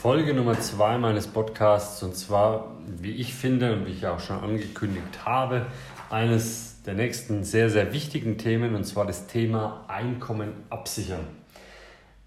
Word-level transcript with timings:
Folge 0.00 0.32
Nummer 0.32 0.58
zwei 0.58 0.96
meines 0.96 1.26
Podcasts 1.26 2.02
und 2.02 2.16
zwar, 2.16 2.74
wie 2.86 3.10
ich 3.10 3.34
finde 3.34 3.74
und 3.74 3.84
wie 3.84 3.90
ich 3.90 4.06
auch 4.06 4.18
schon 4.18 4.38
angekündigt 4.38 5.26
habe, 5.26 5.66
eines 6.08 6.80
der 6.86 6.94
nächsten 6.94 7.44
sehr, 7.44 7.68
sehr 7.68 7.92
wichtigen 7.92 8.38
Themen 8.38 8.74
und 8.74 8.84
zwar 8.84 9.04
das 9.04 9.26
Thema 9.26 9.84
Einkommen 9.88 10.54
absichern. 10.70 11.26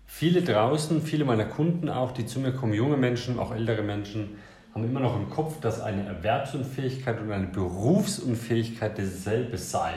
Viele 0.06 0.44
draußen, 0.44 1.02
viele 1.02 1.26
meiner 1.26 1.46
Kunden 1.46 1.90
auch, 1.90 2.12
die 2.12 2.28
zu 2.28 2.40
mir 2.40 2.52
kommen, 2.52 2.76
junge 2.76 2.96
Menschen, 2.96 3.40
auch 3.40 3.52
ältere 3.52 3.82
Menschen, 3.82 4.38
haben 4.76 4.84
immer 4.84 5.00
noch 5.00 5.16
im 5.16 5.32
Kopf, 5.32 5.60
dass 5.60 5.82
eine 5.82 6.06
Erwerbsunfähigkeit 6.06 7.20
und 7.22 7.32
eine 7.32 7.48
Berufsunfähigkeit 7.48 9.00
dasselbe 9.00 9.58
sei. 9.58 9.94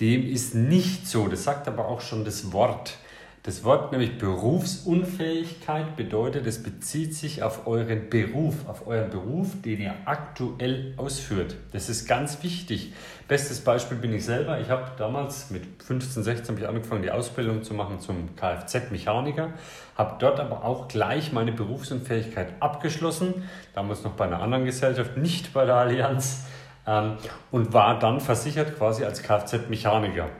Dem 0.00 0.26
ist 0.26 0.54
nicht 0.54 1.06
so, 1.08 1.28
das 1.28 1.44
sagt 1.44 1.68
aber 1.68 1.88
auch 1.88 2.00
schon 2.00 2.24
das 2.24 2.54
Wort. 2.54 2.96
Das 3.46 3.62
Wort 3.62 3.92
nämlich 3.92 4.16
Berufsunfähigkeit 4.16 5.96
bedeutet, 5.96 6.46
es 6.46 6.62
bezieht 6.62 7.12
sich 7.14 7.42
auf 7.42 7.66
euren 7.66 8.08
Beruf, 8.08 8.66
auf 8.66 8.86
euren 8.86 9.10
Beruf, 9.10 9.48
den 9.60 9.82
ihr 9.82 9.94
aktuell 10.06 10.94
ausführt. 10.96 11.54
Das 11.72 11.90
ist 11.90 12.08
ganz 12.08 12.42
wichtig. 12.42 12.94
Bestes 13.28 13.60
Beispiel 13.60 13.98
bin 13.98 14.14
ich 14.14 14.24
selber. 14.24 14.60
Ich 14.60 14.70
habe 14.70 14.92
damals 14.96 15.50
mit 15.50 15.62
15, 15.82 16.22
16 16.22 16.56
ich 16.56 16.66
angefangen, 16.66 17.02
die 17.02 17.10
Ausbildung 17.10 17.62
zu 17.62 17.74
machen 17.74 18.00
zum 18.00 18.34
Kfz-Mechaniker, 18.34 19.50
habe 19.94 20.16
dort 20.20 20.40
aber 20.40 20.64
auch 20.64 20.88
gleich 20.88 21.30
meine 21.34 21.52
Berufsunfähigkeit 21.52 22.48
abgeschlossen, 22.60 23.46
damals 23.74 24.04
noch 24.04 24.12
bei 24.12 24.24
einer 24.24 24.40
anderen 24.40 24.64
Gesellschaft, 24.64 25.18
nicht 25.18 25.52
bei 25.52 25.66
der 25.66 25.74
Allianz, 25.74 26.46
ähm, 26.86 27.18
und 27.50 27.74
war 27.74 27.98
dann 27.98 28.20
versichert 28.20 28.78
quasi 28.78 29.04
als 29.04 29.22
Kfz-Mechaniker. 29.22 30.30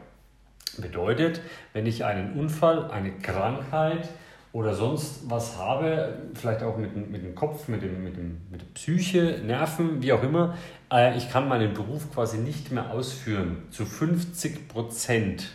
Bedeutet, 0.80 1.41
wenn 1.73 1.87
ich 1.87 2.05
einen 2.05 2.38
Unfall, 2.38 2.91
eine 2.91 3.12
Krankheit 3.12 4.09
oder 4.52 4.74
sonst 4.74 5.28
was 5.28 5.59
habe, 5.59 6.16
vielleicht 6.34 6.62
auch 6.62 6.77
mit, 6.77 6.95
mit 7.10 7.24
dem 7.24 7.34
Kopf, 7.34 7.66
mit, 7.69 7.82
dem, 7.82 8.05
mit, 8.05 8.16
dem, 8.16 8.41
mit 8.51 8.60
der 8.60 8.66
Psyche, 8.74 9.40
Nerven, 9.45 10.01
wie 10.02 10.12
auch 10.12 10.23
immer, 10.23 10.57
äh, 10.93 11.16
ich 11.16 11.29
kann 11.30 11.49
meinen 11.49 11.74
Beruf 11.74 12.12
quasi 12.12 12.38
nicht 12.38 12.71
mehr 12.71 12.93
ausführen 12.93 13.65
zu 13.71 13.84
50 13.84 14.68
Prozent, 14.68 15.51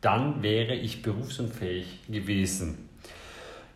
dann 0.00 0.42
wäre 0.42 0.74
ich 0.74 1.02
berufsunfähig 1.02 2.04
gewesen. 2.08 2.88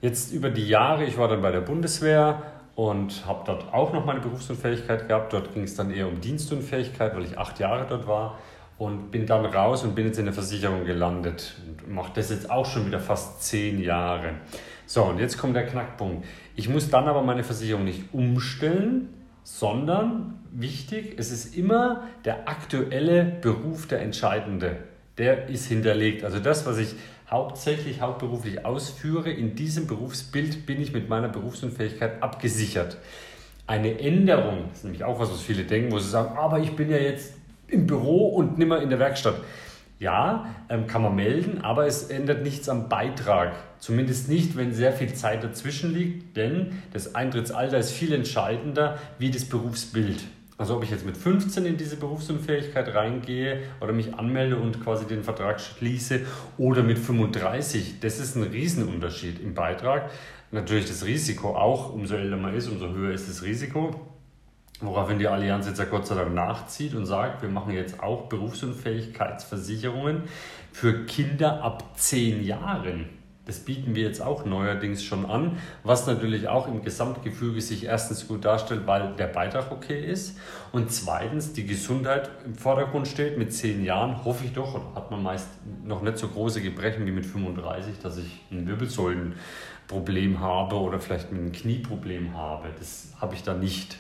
Jetzt 0.01 0.33
über 0.33 0.51
die 0.51 0.69
Jahre, 0.69 1.05
ich 1.05 1.19
war 1.19 1.29
dann 1.29 1.43
bei 1.43 1.51
der 1.51 1.61
Bundeswehr 1.61 2.43
und 2.77 3.27
habe 3.27 3.43
dort 3.45 3.75
auch 3.75 3.93
noch 3.93 4.07
meine 4.07 4.21
Berufsunfähigkeit 4.21 5.09
gehabt. 5.09 5.33
Dort 5.33 5.53
ging 5.53 5.65
es 5.65 5.75
dann 5.75 5.91
eher 5.91 6.09
um 6.09 6.21
Dienstunfähigkeit, 6.21 7.15
weil 7.15 7.25
ich 7.25 7.37
acht 7.37 7.59
Jahre 7.59 7.87
dort 7.89 8.07
war 8.07 8.39
und 8.81 9.11
bin 9.11 9.27
dann 9.27 9.45
raus 9.45 9.85
und 9.85 9.95
bin 9.95 10.07
jetzt 10.07 10.19
in 10.19 10.25
der 10.25 10.33
Versicherung 10.33 10.87
gelandet 10.87 11.55
und 11.67 11.93
mache 11.93 12.13
das 12.15 12.31
jetzt 12.31 12.51
auch 12.51 12.65
schon 12.65 12.87
wieder 12.87 12.99
fast 12.99 13.43
zehn 13.43 13.79
Jahre. 13.79 14.37
So, 14.87 15.05
und 15.05 15.19
jetzt 15.19 15.37
kommt 15.37 15.55
der 15.55 15.67
Knackpunkt. 15.67 16.27
Ich 16.57 16.71
muss 16.71 16.89
dann 16.89 17.07
aber 17.07 17.21
meine 17.21 17.45
Versicherung 17.45 17.85
nicht 17.85 18.15
umstellen, 18.15 19.11
sondern 19.43 20.39
wichtig, 20.51 21.17
es 21.19 21.31
ist 21.31 21.55
immer 21.55 22.05
der 22.25 22.49
aktuelle 22.49 23.23
Beruf 23.43 23.87
der 23.87 24.01
Entscheidende. 24.01 24.79
Der 25.19 25.51
ist 25.51 25.67
hinterlegt. 25.67 26.25
Also 26.25 26.39
das, 26.39 26.65
was 26.65 26.79
ich 26.79 26.95
hauptsächlich 27.31 28.01
hauptberuflich 28.01 28.65
ausführe, 28.65 29.31
in 29.31 29.55
diesem 29.57 29.89
Berufsbild 29.89 30.65
bin 30.65 30.81
ich 30.81 30.95
mit 30.95 31.07
meiner 31.07 31.29
Berufsunfähigkeit 31.29 32.23
abgesichert. 32.23 32.97
Eine 33.67 34.01
Änderung, 34.01 34.69
das 34.71 34.79
ist 34.79 34.85
nämlich 34.85 35.05
auch 35.05 35.21
was, 35.21 35.31
was 35.31 35.43
viele 35.43 35.65
denken, 35.65 35.93
wo 35.93 35.99
sie 35.99 36.09
sagen, 36.09 36.39
aber 36.39 36.61
ich 36.61 36.75
bin 36.75 36.89
ja 36.89 36.97
jetzt 36.97 37.35
im 37.73 37.87
Büro 37.87 38.29
und 38.29 38.59
nimmer 38.59 38.81
in 38.81 38.91
der 38.91 38.99
Werkstatt. 38.99 39.37
Ja, 39.99 40.47
ähm, 40.71 40.87
kann 40.87 41.03
man 41.03 41.15
melden, 41.15 41.61
aber 41.63 41.87
es 41.87 42.05
ändert 42.05 42.43
nichts 42.43 42.71
am 42.71 42.89
Beitrag. 42.89 43.53
Zumindest 43.81 44.31
nicht, 44.31 44.57
wenn 44.57 44.73
sehr 44.73 44.93
viel 44.93 45.13
Zeit 45.13 45.45
dazwischen 45.45 45.93
liegt, 45.93 46.39
denn 46.39 46.83
das 46.93 47.15
Eintrittsalter 47.15 47.77
ist 47.77 47.91
viel 47.91 48.15
entscheidender 48.15 48.99
wie 49.19 49.31
das 49.31 49.45
Berufsbild. 49.45 50.25
Also 50.57 50.77
ob 50.77 50.85
ich 50.85 50.91
jetzt 50.91 51.07
mit 51.07 51.17
15 51.17 51.65
in 51.65 51.77
diese 51.79 51.97
Berufsunfähigkeit 51.97 52.95
reingehe 52.95 53.63
oder 53.81 53.93
mich 53.93 54.15
anmelde 54.15 54.57
und 54.57 54.83
quasi 54.85 55.07
den 55.07 55.23
Vertrag 55.23 55.59
schließe 55.59 56.21
oder 56.59 56.83
mit 56.83 56.99
35, 56.99 58.01
das 58.01 58.19
ist 58.19 58.37
ein 58.37 58.43
Riesenunterschied 58.43 59.41
im 59.41 59.55
Beitrag. 59.55 60.11
Natürlich 60.51 60.87
das 60.87 61.07
Risiko 61.07 61.57
auch, 61.57 61.95
umso 61.95 62.15
älter 62.15 62.37
man 62.37 62.55
ist, 62.55 62.69
umso 62.69 62.89
höher 62.89 63.13
ist 63.15 63.29
das 63.29 63.43
Risiko. 63.43 63.99
Woraufhin 64.81 65.19
die 65.19 65.29
Allianz 65.29 65.67
jetzt 65.67 65.79
ja 65.79 65.85
Gott 65.85 66.07
sei 66.07 66.15
Dank 66.15 66.35
nachzieht 66.35 66.95
und 66.95 67.05
sagt, 67.05 67.43
wir 67.43 67.51
machen 67.51 67.73
jetzt 67.73 68.03
auch 68.03 68.29
Berufsunfähigkeitsversicherungen 68.29 70.23
für 70.73 71.05
Kinder 71.05 71.63
ab 71.63 71.85
10 71.97 72.43
Jahren. 72.43 73.09
Das 73.47 73.59
bieten 73.59 73.95
wir 73.95 74.05
jetzt 74.05 74.23
auch 74.23 74.45
neuerdings 74.45 75.03
schon 75.03 75.27
an, 75.27 75.59
was 75.83 76.07
natürlich 76.07 76.49
auch 76.49 76.69
im 76.69 76.83
Gesamtgefüge 76.85 77.61
sich 77.61 77.85
erstens 77.85 78.29
gut 78.29 78.45
darstellt, 78.45 78.87
weil 78.87 79.15
der 79.17 79.27
Beitrag 79.27 79.73
okay 79.73 80.01
ist 80.05 80.39
und 80.73 80.93
zweitens 80.93 81.53
die 81.53 81.67
Gesundheit 81.67 82.31
im 82.45 82.55
Vordergrund 82.55 83.09
steht. 83.09 83.39
Mit 83.39 83.53
10 83.53 83.85
Jahren 83.85 84.25
hoffe 84.25 84.45
ich 84.45 84.53
doch, 84.53 84.95
hat 84.95 85.11
man 85.11 85.23
meist 85.23 85.49
noch 85.85 86.01
nicht 86.01 86.19
so 86.19 86.29
große 86.29 86.63
Gebrechen 86.63 87.07
wie 87.07 87.11
mit 87.11 87.27
35, 87.27 87.99
dass 88.01 88.19
ich 88.19 88.41
ein 88.53 88.69
Wirbelsäulenproblem 88.69 90.39
habe 90.39 90.77
oder 90.77 91.01
vielleicht 91.01 91.33
ein 91.33 91.51
Knieproblem 91.51 92.37
habe. 92.37 92.69
Das 92.79 93.09
habe 93.21 93.35
ich 93.35 93.43
da 93.43 93.55
nicht. 93.55 93.97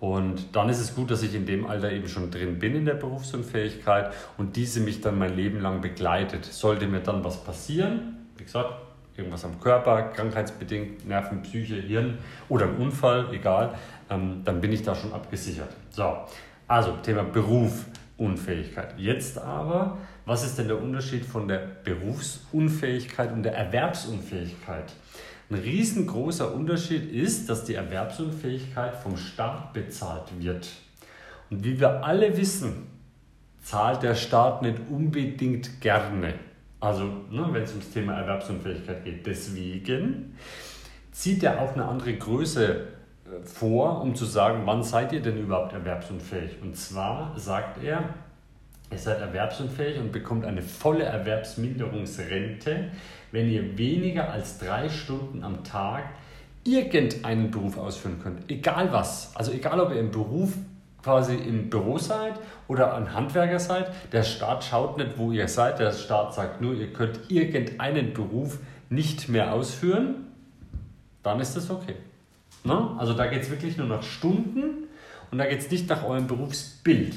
Und 0.00 0.54
dann 0.54 0.68
ist 0.68 0.80
es 0.80 0.94
gut, 0.94 1.10
dass 1.10 1.22
ich 1.22 1.34
in 1.34 1.44
dem 1.44 1.66
Alter 1.66 1.90
eben 1.90 2.08
schon 2.08 2.30
drin 2.30 2.58
bin 2.58 2.76
in 2.76 2.84
der 2.84 2.94
Berufsunfähigkeit 2.94 4.12
und 4.36 4.54
diese 4.54 4.80
mich 4.80 5.00
dann 5.00 5.18
mein 5.18 5.34
Leben 5.34 5.60
lang 5.60 5.80
begleitet. 5.80 6.44
Sollte 6.44 6.86
mir 6.86 7.00
dann 7.00 7.24
was 7.24 7.42
passieren, 7.42 8.16
wie 8.36 8.44
gesagt, 8.44 8.74
irgendwas 9.16 9.44
am 9.44 9.58
Körper, 9.60 10.02
krankheitsbedingt, 10.14 11.06
Nerven, 11.06 11.42
Psyche, 11.42 11.74
Hirn 11.74 12.18
oder 12.48 12.66
ein 12.66 12.76
Unfall, 12.76 13.26
egal, 13.32 13.74
ähm, 14.08 14.42
dann 14.44 14.60
bin 14.60 14.72
ich 14.72 14.82
da 14.82 14.94
schon 14.94 15.12
abgesichert. 15.12 15.70
So, 15.90 16.16
also 16.68 16.92
Thema 17.02 17.24
Berufsunfähigkeit. 17.24 18.94
Jetzt 18.96 19.38
aber, 19.38 19.98
was 20.24 20.44
ist 20.44 20.58
denn 20.58 20.68
der 20.68 20.80
Unterschied 20.80 21.24
von 21.24 21.48
der 21.48 21.58
Berufsunfähigkeit 21.82 23.32
und 23.32 23.42
der 23.42 23.56
Erwerbsunfähigkeit? 23.56 24.92
Ein 25.50 25.56
riesengroßer 25.56 26.54
Unterschied 26.54 27.10
ist, 27.10 27.48
dass 27.48 27.64
die 27.64 27.74
Erwerbsunfähigkeit 27.74 28.94
vom 28.96 29.16
Staat 29.16 29.72
bezahlt 29.72 30.38
wird. 30.38 30.68
Und 31.48 31.64
wie 31.64 31.80
wir 31.80 32.04
alle 32.04 32.36
wissen, 32.36 32.86
zahlt 33.62 34.02
der 34.02 34.14
Staat 34.14 34.60
nicht 34.60 34.78
unbedingt 34.90 35.80
gerne. 35.80 36.34
Also, 36.80 37.04
ne, 37.30 37.48
wenn 37.50 37.62
es 37.62 37.70
ums 37.70 37.90
Thema 37.90 38.14
Erwerbsunfähigkeit 38.14 39.04
geht. 39.04 39.26
Deswegen 39.26 40.36
zieht 41.12 41.42
er 41.42 41.60
auch 41.60 41.72
eine 41.72 41.86
andere 41.86 42.14
Größe 42.14 42.74
äh, 42.74 43.44
vor, 43.44 44.02
um 44.02 44.14
zu 44.14 44.26
sagen, 44.26 44.62
wann 44.66 44.82
seid 44.82 45.12
ihr 45.12 45.22
denn 45.22 45.38
überhaupt 45.38 45.72
erwerbsunfähig? 45.72 46.62
Und 46.62 46.76
zwar 46.76 47.38
sagt 47.38 47.82
er, 47.82 48.14
ihr 48.90 48.98
seid 48.98 49.20
erwerbsunfähig 49.20 49.98
und 49.98 50.12
bekommt 50.12 50.44
eine 50.44 50.62
volle 50.62 51.04
Erwerbsminderungsrente, 51.04 52.90
wenn 53.32 53.48
ihr 53.50 53.76
weniger 53.76 54.30
als 54.30 54.58
drei 54.58 54.88
Stunden 54.88 55.42
am 55.42 55.64
Tag 55.64 56.04
irgendeinen 56.64 57.50
Beruf 57.50 57.78
ausführen 57.78 58.20
könnt. 58.22 58.50
Egal 58.50 58.92
was. 58.92 59.34
Also 59.34 59.52
egal, 59.52 59.80
ob 59.80 59.90
ihr 59.90 60.00
im 60.00 60.10
Beruf 60.10 60.54
quasi 61.02 61.34
im 61.34 61.70
Büro 61.70 61.98
seid 61.98 62.34
oder 62.66 62.94
ein 62.94 63.14
Handwerker 63.14 63.58
seid. 63.58 63.90
Der 64.12 64.24
Staat 64.24 64.64
schaut 64.64 64.98
nicht, 64.98 65.16
wo 65.16 65.32
ihr 65.32 65.48
seid. 65.48 65.78
Der 65.78 65.92
Staat 65.92 66.34
sagt 66.34 66.60
nur, 66.60 66.74
ihr 66.74 66.92
könnt 66.92 67.20
irgendeinen 67.30 68.12
Beruf 68.12 68.58
nicht 68.90 69.28
mehr 69.28 69.54
ausführen. 69.54 70.26
Dann 71.22 71.40
ist 71.40 71.56
das 71.56 71.70
okay. 71.70 71.94
Ne? 72.64 72.90
Also 72.98 73.14
da 73.14 73.26
geht 73.26 73.42
es 73.42 73.50
wirklich 73.50 73.76
nur 73.76 73.86
nach 73.86 74.02
Stunden 74.02 74.88
und 75.30 75.38
da 75.38 75.46
geht 75.46 75.60
es 75.60 75.70
nicht 75.70 75.88
nach 75.88 76.04
eurem 76.04 76.26
Berufsbild. 76.26 77.14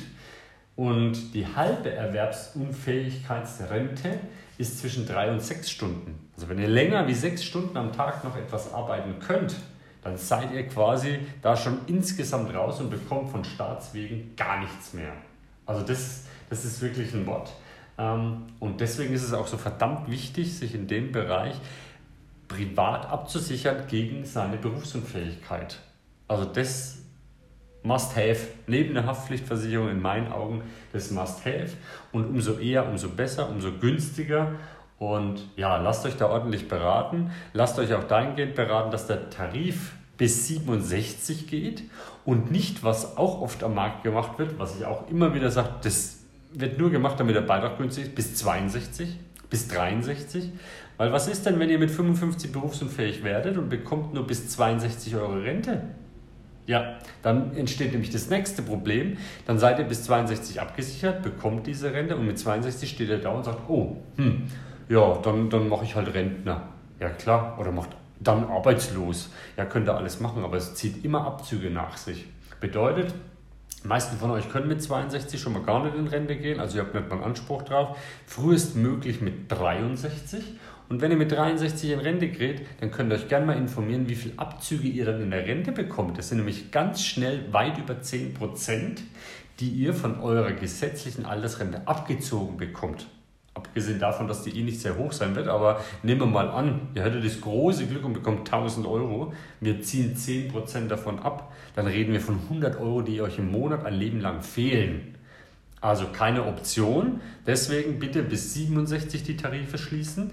Und 0.82 1.36
die 1.36 1.46
halbe 1.46 1.94
Erwerbsunfähigkeitsrente 1.94 4.20
ist 4.58 4.80
zwischen 4.80 5.06
drei 5.06 5.32
und 5.32 5.40
sechs 5.40 5.70
Stunden. 5.70 6.28
Also 6.36 6.50
wenn 6.50 6.58
ihr 6.58 6.68
länger 6.68 7.08
wie 7.08 7.14
sechs 7.14 7.44
Stunden 7.44 7.78
am 7.78 7.94
Tag 7.94 8.24
noch 8.24 8.36
etwas 8.36 8.74
arbeiten 8.74 9.20
könnt, 9.20 9.54
dann 10.02 10.18
seid 10.18 10.52
ihr 10.52 10.68
quasi 10.68 11.20
da 11.44 11.56
schon 11.56 11.82
insgesamt 11.86 12.52
raus 12.56 12.80
und 12.80 12.90
bekommt 12.90 13.30
von 13.30 13.44
Staatswegen 13.44 14.36
gar 14.36 14.60
nichts 14.60 14.94
mehr. 14.94 15.14
Also 15.68 15.86
das, 15.86 16.24
das 16.50 16.66
ist 16.66 16.82
wirklich 16.82 17.14
ein 17.14 17.28
Wort. 17.28 17.54
Ähm, 18.00 18.48
und 18.60 18.82
deswegen 18.82 19.14
ist 19.14 19.22
es 19.22 19.34
auch 19.34 19.46
so 19.46 19.58
verdammt 19.58 20.10
wichtig, 20.10 20.58
sich 20.58 20.74
in 20.74 20.88
dem 20.88 21.12
Bereich 21.12 21.54
privat 22.48 23.06
abzusichern 23.06 23.86
gegen 23.88 24.26
seine 24.26 24.58
Berufsunfähigkeit. 24.58 25.78
Also 26.28 26.46
das 26.46 27.01
Must-Have. 27.84 28.48
Neben 28.68 28.94
der 28.94 29.06
Haftpflichtversicherung 29.06 29.90
in 29.90 30.02
meinen 30.02 30.32
Augen 30.32 30.64
das 30.94 31.12
Must-Have. 31.12 31.72
Und 32.12 32.26
umso 32.26 32.60
eher, 32.60 32.88
umso 32.88 33.10
besser, 33.10 33.50
umso 33.50 33.72
günstiger. 33.72 34.54
Und 35.00 35.48
ja, 35.56 35.78
lasst 35.78 36.06
euch 36.06 36.16
da 36.18 36.28
ordentlich 36.28 36.68
beraten. 36.68 37.32
Lasst 37.54 37.80
euch 37.80 37.94
auch 37.94 38.04
dahingehend 38.04 38.56
beraten, 38.56 38.92
dass 38.92 39.08
der 39.08 39.30
Tarif 39.30 39.94
bis 40.22 40.48
67 40.48 41.48
geht 41.48 41.84
und 42.26 42.52
nicht, 42.52 42.84
was 42.84 43.18
auch 43.18 43.42
oft 43.42 43.64
am 43.64 43.74
Markt 43.74 44.04
gemacht 44.04 44.38
wird, 44.38 44.60
was 44.60 44.78
ich 44.78 44.86
auch 44.86 45.10
immer 45.10 45.34
wieder 45.34 45.50
sage, 45.50 45.70
das 45.82 46.20
wird 46.54 46.78
nur 46.78 46.92
gemacht, 46.92 47.20
damit 47.20 47.36
der 47.36 47.42
Beitrag 47.42 47.80
günstig 47.80 48.06
ist, 48.06 48.16
bis 48.16 48.36
62, 48.36 49.18
bis 49.50 49.68
63. 49.70 50.52
Weil 50.98 51.12
was 51.12 51.28
ist 51.28 51.48
denn, 51.48 51.60
wenn 51.60 51.72
ihr 51.72 51.80
mit 51.80 51.90
55 51.90 52.52
berufsunfähig 52.52 53.24
werdet 53.24 53.58
und 53.58 53.70
bekommt 53.70 54.14
nur 54.14 54.28
bis 54.28 54.50
62 54.50 55.16
Euro 55.16 55.34
Rente? 55.34 55.82
Ja, 56.72 56.96
dann 57.22 57.54
entsteht 57.58 57.92
nämlich 57.92 58.12
das 58.12 58.30
nächste 58.30 58.62
Problem. 58.62 59.18
Dann 59.46 59.60
seid 59.60 59.78
ihr 59.80 59.84
bis 59.84 60.06
62 60.06 60.62
abgesichert, 60.62 61.22
bekommt 61.22 61.68
diese 61.68 61.94
Rente 61.94 62.16
und 62.16 62.26
mit 62.26 62.40
62 62.40 62.90
steht 62.90 63.10
ihr 63.10 63.18
da 63.18 63.32
und 63.32 63.44
sagt, 63.44 63.68
oh, 63.68 63.98
hm, 64.16 64.44
ja, 64.88 65.18
dann, 65.22 65.50
dann 65.50 65.68
mache 65.68 65.84
ich 65.84 65.96
halt 65.96 66.14
Rentner. 66.14 66.70
Ja 66.98 67.10
klar, 67.10 67.58
oder 67.60 67.74
macht 67.74 67.90
dann 68.22 68.46
arbeitslos. 68.46 69.32
Ja, 69.58 69.66
könnt 69.66 69.90
ihr 69.90 69.98
alles 69.98 70.22
machen, 70.22 70.46
aber 70.46 70.56
es 70.56 70.74
zieht 70.76 71.04
immer 71.04 71.28
Abzüge 71.28 71.70
nach 71.70 71.98
sich. 71.98 72.26
Bedeutet, 72.62 73.14
die 73.84 73.88
meisten 73.88 74.18
von 74.18 74.30
euch 74.32 74.50
können 74.50 74.68
mit 74.68 74.82
62 74.82 75.42
schon 75.42 75.54
mal 75.54 75.64
gar 75.64 75.84
nicht 75.84 75.96
in 75.96 76.08
Rente 76.08 76.36
gehen, 76.36 76.60
also 76.60 76.78
ihr 76.78 76.84
habt 76.84 76.94
nicht 76.94 77.10
mal 77.10 77.16
einen 77.16 77.24
Anspruch 77.24 77.64
drauf. 77.64 77.98
Frühestmöglich 78.28 79.22
mit 79.22 79.52
63. 79.52 80.44
Und 80.90 81.02
wenn 81.02 81.10
ihr 81.10 81.18
mit 81.18 81.32
63 81.32 81.92
in 81.92 82.00
Rente 82.00 82.28
geht, 82.28 82.66
dann 82.82 82.92
könnt 82.92 83.12
ihr 83.12 83.16
euch 83.16 83.28
gerne 83.28 83.46
mal 83.46 83.58
informieren, 83.58 84.10
wie 84.10 84.16
viel 84.16 84.34
Abzüge 84.38 84.88
ihr 84.88 85.06
dann 85.06 85.22
in 85.22 85.32
der 85.32 85.48
Rente 85.48 85.72
bekommt. 85.72 86.18
Das 86.18 86.30
sind 86.30 86.40
nämlich 86.40 86.72
ganz 86.72 87.04
schnell 87.04 87.52
weit 87.54 87.78
über 87.78 88.02
10 88.02 88.34
Prozent, 88.34 89.02
die 89.60 89.70
ihr 89.70 89.94
von 89.94 90.20
eurer 90.20 90.52
gesetzlichen 90.52 91.26
Altersrente 91.26 91.88
abgezogen 91.88 92.58
bekommt. 92.58 93.08
Abgesehen 93.62 94.00
davon, 94.00 94.28
dass 94.28 94.44
die 94.44 94.58
eh 94.60 94.64
nicht 94.64 94.82
sehr 94.82 94.98
hoch 94.98 95.12
sein 95.12 95.36
wird, 95.36 95.48
aber 95.48 95.80
nehmen 96.04 96.22
wir 96.22 96.28
mal 96.28 96.50
an, 96.50 96.90
ihr 96.96 97.04
hättet 97.04 97.24
das 97.24 97.40
große 97.40 97.86
Glück 97.86 98.04
und 98.04 98.14
bekommt 98.14 98.40
1000 98.52 98.88
Euro, 98.88 99.34
wir 99.60 99.82
ziehen 99.82 100.16
10% 100.16 100.88
davon 100.88 101.20
ab, 101.20 101.54
dann 101.76 101.88
reden 101.88 102.12
wir 102.12 102.20
von 102.20 102.40
100 102.50 102.80
Euro, 102.82 103.02
die 103.02 103.22
euch 103.22 103.38
im 103.38 103.52
Monat 103.52 103.86
ein 103.86 103.94
Leben 103.94 104.20
lang 104.20 104.42
fehlen. 104.42 105.16
Also 105.80 106.08
keine 106.12 106.46
Option, 106.46 107.22
deswegen 107.46 108.00
bitte 108.00 108.24
bis 108.24 108.54
67 108.54 109.24
die 109.24 109.38
Tarife 109.38 109.78
schließen 109.78 110.32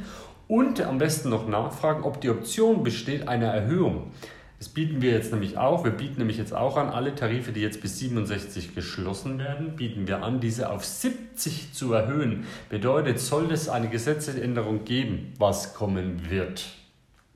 und 0.48 0.80
am 0.80 0.98
besten 0.98 1.28
noch 1.28 1.46
nachfragen, 1.46 2.04
ob 2.04 2.20
die 2.20 2.30
Option 2.30 2.82
besteht 2.82 3.28
einer 3.28 3.48
Erhöhung. 3.48 4.10
Das 4.58 4.68
bieten 4.68 5.00
wir 5.02 5.12
jetzt 5.12 5.30
nämlich 5.30 5.56
auch. 5.56 5.84
Wir 5.84 5.92
bieten 5.92 6.18
nämlich 6.18 6.36
jetzt 6.36 6.52
auch 6.52 6.76
an, 6.76 6.88
alle 6.88 7.14
Tarife, 7.14 7.52
die 7.52 7.60
jetzt 7.60 7.80
bis 7.80 7.98
67 8.00 8.74
geschlossen 8.74 9.38
werden, 9.38 9.76
bieten 9.76 10.08
wir 10.08 10.24
an, 10.24 10.40
diese 10.40 10.70
auf 10.70 10.84
70 10.84 11.72
zu 11.72 11.92
erhöhen. 11.92 12.44
Bedeutet, 12.68 13.20
soll 13.20 13.52
es 13.52 13.68
eine 13.68 13.88
Gesetzesänderung 13.88 14.84
geben, 14.84 15.32
was 15.38 15.74
kommen 15.74 16.28
wird. 16.28 16.66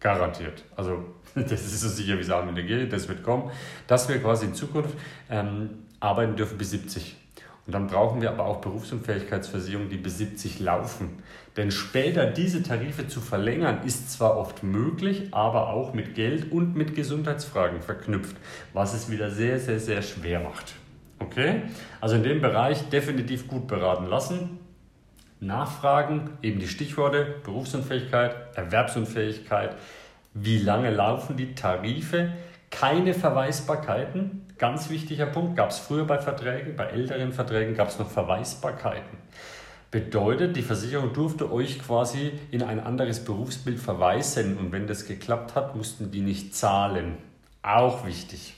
Garantiert. 0.01 0.65
Also, 0.75 1.05
das 1.37 1.53
ist 1.53 1.81
so 1.81 1.89
sicher 1.89 2.19
wie 2.19 2.25
Samen 2.25 2.49
in 2.51 2.55
der 2.57 2.67
Kirche, 2.67 2.89
das 2.89 3.09
wird 3.09 3.23
kommen, 3.23 3.53
dass 3.87 4.09
wir 4.09 4.19
quasi 4.19 4.47
in 4.47 4.55
Zukunft 4.55 4.95
ähm, 5.31 5.71
arbeiten 6.01 6.35
dürfen 6.35 6.59
bis 6.59 6.71
70. 6.71 7.17
Und 7.67 7.75
dann 7.75 7.87
brauchen 7.87 8.21
wir 8.21 8.31
aber 8.31 8.47
auch 8.47 8.61
Berufsunfähigkeitsversicherungen, 8.61 9.89
die 9.89 9.97
bis 9.97 10.19
70 10.19 10.59
laufen. 10.59 11.23
Denn 11.57 11.71
später 11.71 12.27
diese 12.27 12.63
Tarife 12.63 13.07
zu 13.07 13.21
verlängern, 13.21 13.81
ist 13.85 14.11
zwar 14.11 14.37
oft 14.37 14.63
möglich, 14.65 15.29
aber 15.31 15.69
auch 15.69 15.95
mit 15.95 16.15
Geld 16.15 16.51
und 16.51 16.75
mit 16.75 16.97
Gesundheitsfragen 16.97 17.81
verknüpft, 17.81 18.37
was 18.73 18.95
es 18.95 19.11
wieder 19.11 19.31
sehr, 19.31 19.61
sehr, 19.61 19.79
sehr 19.79 20.03
schwer 20.03 20.41
macht. 20.41 20.75
Okay? 21.21 21.63
Also 22.01 22.17
in 22.17 22.25
dem 22.25 22.41
Bereich 22.41 22.89
definitiv 22.89 23.47
gut 23.47 23.69
beraten 23.69 24.07
lassen. 24.07 24.59
Nachfragen, 25.39 26.31
eben 26.43 26.59
die 26.59 26.69
Stichworte 26.69 27.37
Berufsunfähigkeit, 27.45 28.57
Erwerbsunfähigkeit, 28.57 29.77
wie 30.35 30.59
lange 30.59 30.91
laufen 30.91 31.37
die 31.37 31.55
Tarife, 31.55 32.33
keine 32.73 33.15
Verweisbarkeiten, 33.15 34.47
ganz 34.59 34.91
wichtiger 34.91 35.27
Punkt, 35.27 35.57
gab 35.57 35.71
es 35.71 35.79
früher 35.79 36.05
bei 36.05 36.19
Verträgen, 36.19 36.75
bei 36.75 36.87
älteren 36.87 37.33
Verträgen 37.33 37.77
gab 37.77 37.89
es 37.89 37.99
noch 38.01 38.11
Verweisbarkeiten. 38.11 39.19
Bedeutet, 39.93 40.57
die 40.57 40.63
Versicherung 40.63 41.13
durfte 41.13 41.53
euch 41.53 41.79
quasi 41.79 42.33
in 42.51 42.63
ein 42.63 42.81
anderes 42.81 43.25
Berufsbild 43.25 43.79
verweisen 43.79 44.57
und 44.57 44.73
wenn 44.73 44.87
das 44.87 45.07
geklappt 45.07 45.55
hat, 45.55 45.77
mussten 45.77 46.11
die 46.11 46.23
nicht 46.23 46.57
zahlen. 46.57 47.19
Auch 47.63 48.07
wichtig. 48.07 48.55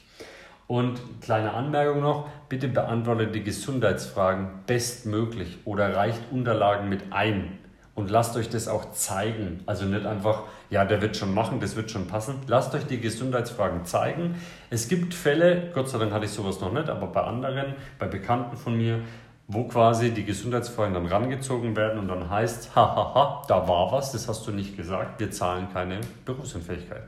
Und 0.69 1.01
kleine 1.21 1.53
Anmerkung 1.53 2.01
noch, 2.01 2.29
bitte 2.49 2.69
beantwortet 2.69 3.35
die 3.35 3.43
Gesundheitsfragen 3.43 4.49
bestmöglich 4.67 5.59
oder 5.65 5.95
reicht 5.95 6.21
Unterlagen 6.31 6.89
mit 6.89 7.13
ein 7.13 7.59
und 7.95 8.11
lasst 8.11 8.37
euch 8.37 8.49
das 8.49 8.69
auch 8.69 8.93
zeigen. 8.93 9.63
Also 9.67 9.85
nicht 9.85 10.07
einfach, 10.07 10.45
ja, 10.75 10.85
der 10.85 11.01
wird 11.01 11.17
schon 11.17 11.33
machen, 11.33 11.61
das 11.61 11.77
wird 11.77 11.93
schon 11.93 12.09
passen. 12.09 12.35
Lasst 12.49 12.75
euch 12.75 12.85
die 12.85 13.01
Gesundheitsfragen 13.01 13.85
zeigen. 13.85 14.35
Es 14.71 14.89
gibt 14.89 15.15
Fälle, 15.15 15.71
Gott 15.73 15.89
sei 15.89 15.99
Dank 15.99 16.13
hatte 16.13 16.25
ich 16.25 16.33
sowas 16.33 16.61
noch 16.61 16.73
nicht, 16.73 16.89
aber 16.89 17.07
bei 17.07 17.23
anderen, 17.23 17.75
bei 18.01 18.09
Bekannten 18.09 18.57
von 18.57 18.77
mir, 18.77 18.99
wo 19.47 19.69
quasi 19.69 20.11
die 20.11 20.25
Gesundheitsfragen 20.25 20.93
dann 20.93 21.07
rangezogen 21.07 21.77
werden 21.77 22.01
und 22.01 22.09
dann 22.09 22.29
heißt, 22.29 22.71
hahaha, 22.75 23.43
da 23.47 23.69
war 23.69 23.93
was, 23.93 24.11
das 24.11 24.27
hast 24.27 24.49
du 24.49 24.51
nicht 24.51 24.77
gesagt, 24.77 25.21
wir 25.21 25.31
zahlen 25.31 25.69
keine 25.73 26.01
Berufsunfähigkeit. 26.25 27.05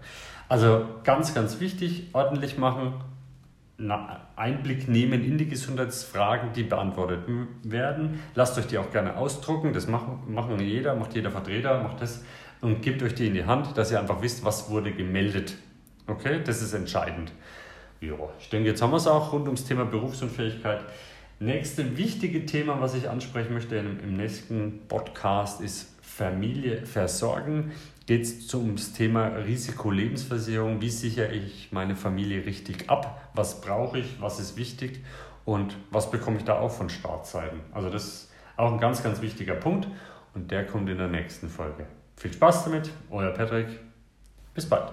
Also 0.48 0.84
ganz, 1.02 1.34
ganz 1.34 1.58
wichtig, 1.58 2.10
ordentlich 2.12 2.58
machen, 2.58 2.94
Einblick 4.36 4.88
nehmen 4.88 5.24
in 5.24 5.38
die 5.38 5.48
Gesundheitsfragen, 5.48 6.52
die 6.54 6.62
beantwortet 6.62 7.24
werden. 7.64 8.22
Lasst 8.36 8.56
euch 8.58 8.68
die 8.68 8.78
auch 8.78 8.90
gerne 8.90 9.16
ausdrucken. 9.16 9.74
Das 9.74 9.86
machen, 9.86 10.20
machen 10.28 10.58
jeder, 10.60 10.94
macht 10.94 11.14
jeder 11.14 11.30
Vertreter, 11.30 11.82
macht 11.82 12.00
das 12.00 12.24
und 12.66 12.82
gebt 12.82 13.02
euch 13.02 13.14
die 13.14 13.28
in 13.28 13.34
die 13.34 13.44
Hand, 13.44 13.76
dass 13.78 13.90
ihr 13.90 14.00
einfach 14.00 14.22
wisst, 14.22 14.44
was 14.44 14.70
wurde 14.70 14.92
gemeldet. 14.92 15.56
Okay, 16.06 16.40
das 16.44 16.62
ist 16.62 16.72
entscheidend. 16.72 17.32
Ja, 18.00 18.14
ich 18.38 18.50
denke, 18.50 18.68
jetzt 18.68 18.82
haben 18.82 18.90
wir 18.90 18.96
es 18.96 19.06
auch 19.06 19.32
rund 19.32 19.46
ums 19.46 19.64
Thema 19.64 19.84
Berufsunfähigkeit. 19.84 20.80
Nächste 21.38 21.96
wichtige 21.96 22.46
Thema, 22.46 22.80
was 22.80 22.94
ich 22.94 23.08
ansprechen 23.08 23.54
möchte 23.54 23.76
im 23.76 24.16
nächsten 24.16 24.80
Podcast, 24.88 25.60
ist 25.60 25.94
Familie 26.00 26.86
versorgen 26.86 27.72
geht 28.06 28.22
es 28.22 28.54
ums 28.54 28.92
Thema 28.92 29.26
Risikolebensversicherung. 29.26 30.80
Wie 30.80 30.90
sichere 30.90 31.32
ich 31.32 31.72
meine 31.72 31.96
Familie 31.96 32.46
richtig 32.46 32.88
ab? 32.88 33.30
Was 33.34 33.60
brauche 33.60 33.98
ich? 33.98 34.20
Was 34.20 34.38
ist 34.38 34.56
wichtig? 34.56 35.04
Und 35.44 35.76
was 35.90 36.10
bekomme 36.10 36.38
ich 36.38 36.44
da 36.44 36.58
auch 36.58 36.70
von 36.70 36.88
Startseiten? 36.88 37.60
Also 37.72 37.90
das 37.90 38.04
ist 38.04 38.32
auch 38.56 38.72
ein 38.72 38.78
ganz, 38.78 39.02
ganz 39.02 39.20
wichtiger 39.20 39.54
Punkt 39.54 39.88
und 40.34 40.50
der 40.50 40.64
kommt 40.66 40.88
in 40.88 40.98
der 40.98 41.08
nächsten 41.08 41.48
Folge. 41.48 41.86
Viel 42.16 42.32
Spaß 42.32 42.64
damit, 42.64 42.90
euer 43.10 43.30
Patrick. 43.30 43.68
Bis 44.54 44.66
bald. 44.68 44.92